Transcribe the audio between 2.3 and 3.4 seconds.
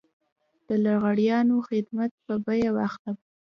بيه واخلم.